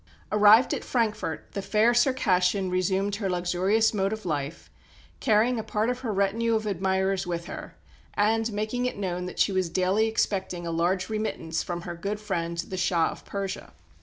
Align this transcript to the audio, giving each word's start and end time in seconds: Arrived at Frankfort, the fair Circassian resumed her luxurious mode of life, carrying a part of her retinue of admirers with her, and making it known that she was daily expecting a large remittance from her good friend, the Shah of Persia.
Arrived 0.31 0.73
at 0.73 0.83
Frankfort, 0.83 1.45
the 1.51 1.61
fair 1.61 1.93
Circassian 1.93 2.71
resumed 2.71 3.17
her 3.17 3.29
luxurious 3.29 3.93
mode 3.93 4.11
of 4.11 4.25
life, 4.25 4.71
carrying 5.19 5.59
a 5.59 5.63
part 5.63 5.91
of 5.91 5.99
her 5.99 6.11
retinue 6.11 6.55
of 6.55 6.65
admirers 6.65 7.27
with 7.27 7.45
her, 7.45 7.75
and 8.15 8.51
making 8.51 8.87
it 8.87 8.97
known 8.97 9.27
that 9.27 9.37
she 9.37 9.51
was 9.51 9.69
daily 9.69 10.07
expecting 10.07 10.65
a 10.65 10.71
large 10.71 11.07
remittance 11.07 11.61
from 11.61 11.81
her 11.81 11.93
good 11.93 12.19
friend, 12.19 12.57
the 12.57 12.77
Shah 12.77 13.09
of 13.09 13.25
Persia. 13.25 13.73